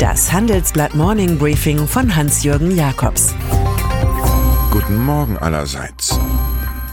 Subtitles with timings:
[0.00, 3.34] Das Handelsblatt Morning Briefing von Hans-Jürgen Jakobs.
[4.70, 6.18] Guten Morgen allerseits.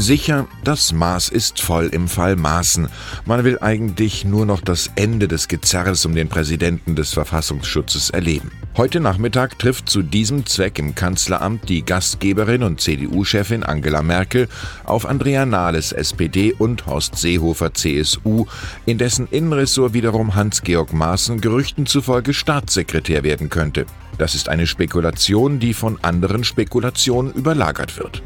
[0.00, 2.88] Sicher, das Maß ist voll im Fall Maßen.
[3.26, 8.50] Man will eigentlich nur noch das Ende des Gezerres um den Präsidenten des Verfassungsschutzes erleben.
[8.78, 14.48] Heute Nachmittag trifft zu diesem Zweck im Kanzleramt die Gastgeberin und CDU-Chefin Angela Merkel
[14.84, 18.46] auf Andrea Nahles SPD und Horst Seehofer CSU,
[18.86, 23.84] in dessen Innenressort wiederum Hans-Georg Maaßen Gerüchten zufolge Staatssekretär werden könnte.
[24.16, 28.22] Das ist eine Spekulation, die von anderen Spekulationen überlagert wird.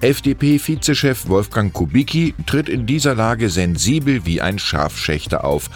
[0.00, 5.70] FDP-Vizechef Wolfgang Kubicki tritt in dieser Lage sensibel wie ein Scharfschächter auf.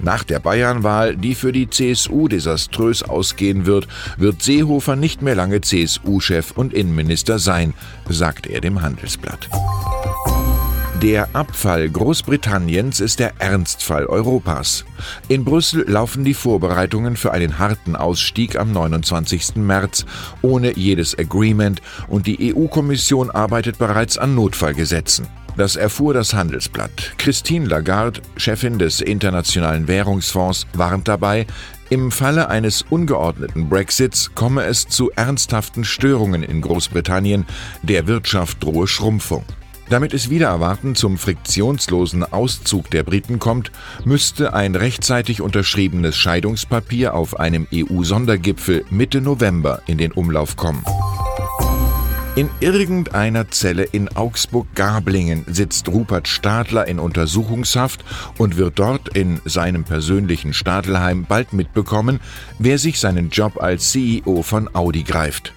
[0.00, 5.60] Nach der Bayernwahl, die für die CSU desaströs ausgehen wird, wird Seehofer nicht mehr lange
[5.60, 7.74] CSU-Chef und Innenminister sein,
[8.08, 9.48] sagt er dem Handelsblatt.
[11.02, 14.84] Der Abfall Großbritanniens ist der Ernstfall Europas.
[15.26, 19.56] In Brüssel laufen die Vorbereitungen für einen harten Ausstieg am 29.
[19.56, 20.06] März
[20.42, 25.26] ohne jedes Agreement und die EU-Kommission arbeitet bereits an Notfallgesetzen.
[25.56, 27.14] Das erfuhr das Handelsblatt.
[27.18, 31.48] Christine Lagarde, Chefin des Internationalen Währungsfonds, warnt dabei,
[31.90, 37.44] im Falle eines ungeordneten Brexits komme es zu ernsthaften Störungen in Großbritannien,
[37.82, 39.44] der Wirtschaft drohe Schrumpfung.
[39.88, 43.72] Damit es wieder erwarten zum friktionslosen Auszug der Briten kommt,
[44.04, 50.84] müsste ein rechtzeitig unterschriebenes Scheidungspapier auf einem EU-Sondergipfel Mitte November in den Umlauf kommen.
[52.34, 58.02] In irgendeiner Zelle in Augsburg-Garblingen sitzt Rupert Stadler in Untersuchungshaft
[58.38, 62.20] und wird dort in seinem persönlichen Stadelheim bald mitbekommen,
[62.58, 65.52] wer sich seinen Job als CEO von Audi greift.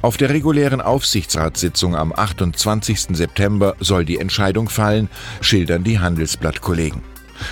[0.00, 3.16] Auf der regulären Aufsichtsratssitzung am 28.
[3.16, 5.08] September soll die Entscheidung fallen,
[5.40, 7.02] schildern die Handelsblattkollegen.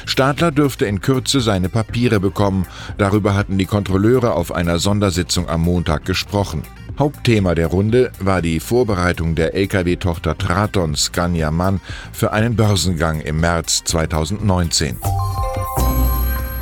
[0.07, 2.67] Stadler dürfte in Kürze seine Papiere bekommen.
[2.99, 6.63] Darüber hatten die Kontrolleure auf einer Sondersitzung am Montag gesprochen.
[6.99, 11.81] Hauptthema der Runde war die Vorbereitung der Lkw-Tochter Traton Scania Mann
[12.13, 14.99] für einen Börsengang im März 2019.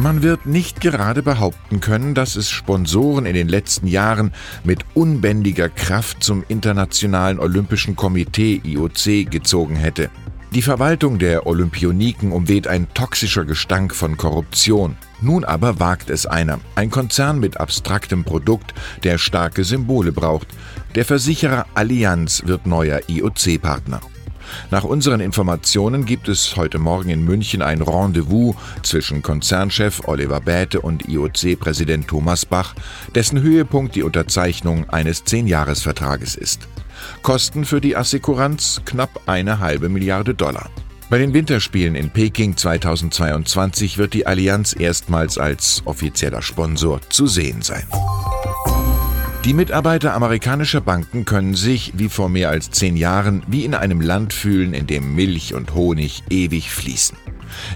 [0.00, 4.32] Man wird nicht gerade behaupten können, dass es Sponsoren in den letzten Jahren
[4.62, 10.08] mit unbändiger Kraft zum Internationalen Olympischen Komitee IOC gezogen hätte.
[10.54, 14.96] Die Verwaltung der Olympioniken umweht ein toxischer Gestank von Korruption.
[15.20, 20.46] Nun aber wagt es einer, ein Konzern mit abstraktem Produkt, der starke Symbole braucht.
[20.94, 24.00] Der Versicherer Allianz wird neuer IOC-Partner.
[24.70, 30.80] Nach unseren Informationen gibt es heute Morgen in München ein Rendezvous zwischen Konzernchef Oliver Bäte
[30.80, 32.74] und IOC-Präsident Thomas Bach,
[33.14, 36.68] dessen Höhepunkt die Unterzeichnung eines Zehnjahresvertrages ist.
[37.22, 40.70] Kosten für die Assekuranz knapp eine halbe Milliarde Dollar.
[41.10, 47.62] Bei den Winterspielen in Peking 2022 wird die Allianz erstmals als offizieller Sponsor zu sehen
[47.62, 47.86] sein.
[49.44, 54.00] Die Mitarbeiter amerikanischer Banken können sich, wie vor mehr als zehn Jahren, wie in einem
[54.00, 57.16] Land fühlen, in dem Milch und Honig ewig fließen.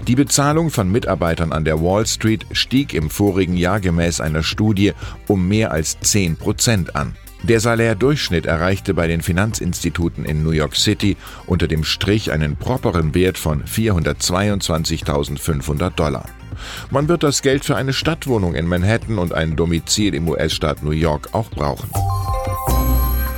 [0.07, 4.91] Die Bezahlung von Mitarbeitern an der Wall Street stieg im vorigen Jahr gemäß einer Studie
[5.27, 7.15] um mehr als 10 Prozent an.
[7.43, 13.13] Der Salärdurchschnitt erreichte bei den Finanzinstituten in New York City unter dem Strich einen properen
[13.13, 16.25] Wert von 422.500 Dollar.
[16.89, 20.91] Man wird das Geld für eine Stadtwohnung in Manhattan und ein Domizil im US-Staat New
[20.91, 21.89] York auch brauchen.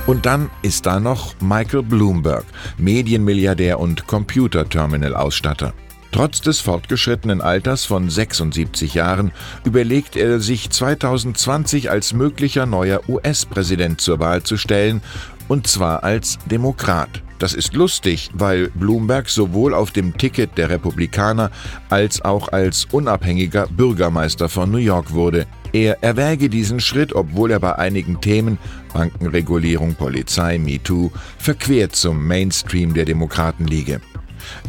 [0.06, 2.44] Und dann ist da noch Michael Bloomberg,
[2.78, 5.74] Medienmilliardär und Computerterminal-Ausstatter.
[6.12, 9.32] Trotz des fortgeschrittenen Alters von 76 Jahren
[9.64, 15.02] überlegt er sich 2020 als möglicher neuer US-Präsident zur Wahl zu stellen,
[15.48, 17.22] und zwar als Demokrat.
[17.38, 21.50] Das ist lustig, weil Bloomberg sowohl auf dem Ticket der Republikaner
[21.90, 25.46] als auch als unabhängiger Bürgermeister von New York wurde.
[25.72, 28.56] Er erwäge diesen Schritt, obwohl er bei einigen Themen
[28.94, 34.00] Bankenregulierung, Polizei, MeToo verquert zum Mainstream der Demokraten liege.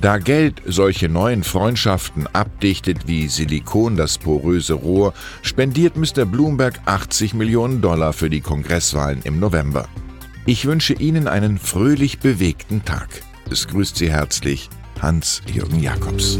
[0.01, 6.25] Da Geld solche neuen Freundschaften abdichtet wie Silikon das poröse Rohr, spendiert Mr.
[6.25, 9.87] Bloomberg 80 Millionen Dollar für die Kongresswahlen im November.
[10.45, 13.09] Ich wünsche Ihnen einen fröhlich bewegten Tag.
[13.51, 14.69] Es grüßt Sie herzlich
[15.01, 16.39] Hans-Jürgen Jakobs.